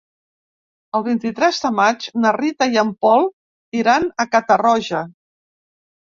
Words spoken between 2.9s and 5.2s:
Pol iran a Catarroja.